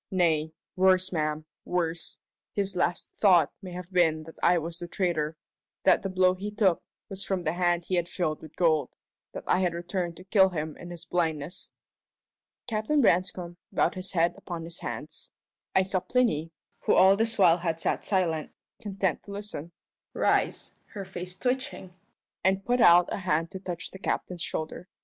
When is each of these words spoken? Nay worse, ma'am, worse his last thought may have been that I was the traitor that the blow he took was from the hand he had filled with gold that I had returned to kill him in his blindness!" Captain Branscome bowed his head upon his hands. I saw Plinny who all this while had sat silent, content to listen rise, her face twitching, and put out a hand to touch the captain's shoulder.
Nay 0.09 0.51
worse, 0.75 1.11
ma'am, 1.11 1.45
worse 1.63 2.17
his 2.53 2.75
last 2.75 3.11
thought 3.13 3.51
may 3.61 3.71
have 3.73 3.93
been 3.93 4.23
that 4.23 4.33
I 4.41 4.57
was 4.57 4.79
the 4.79 4.87
traitor 4.87 5.37
that 5.83 6.01
the 6.01 6.09
blow 6.09 6.33
he 6.33 6.49
took 6.49 6.81
was 7.07 7.23
from 7.23 7.43
the 7.43 7.53
hand 7.53 7.85
he 7.85 7.93
had 7.93 8.09
filled 8.09 8.41
with 8.41 8.55
gold 8.55 8.89
that 9.33 9.43
I 9.45 9.59
had 9.59 9.75
returned 9.75 10.17
to 10.17 10.23
kill 10.23 10.49
him 10.49 10.75
in 10.77 10.89
his 10.89 11.05
blindness!" 11.05 11.69
Captain 12.65 12.99
Branscome 12.99 13.57
bowed 13.71 13.93
his 13.93 14.13
head 14.13 14.33
upon 14.37 14.63
his 14.63 14.79
hands. 14.79 15.33
I 15.75 15.83
saw 15.83 15.99
Plinny 15.99 16.51
who 16.79 16.95
all 16.95 17.15
this 17.15 17.37
while 17.37 17.59
had 17.59 17.79
sat 17.79 18.03
silent, 18.03 18.49
content 18.81 19.21
to 19.25 19.31
listen 19.31 19.71
rise, 20.15 20.71
her 20.93 21.05
face 21.05 21.37
twitching, 21.37 21.93
and 22.43 22.65
put 22.65 22.81
out 22.81 23.13
a 23.13 23.17
hand 23.17 23.51
to 23.51 23.59
touch 23.59 23.91
the 23.91 23.99
captain's 23.99 24.41
shoulder. 24.41 24.87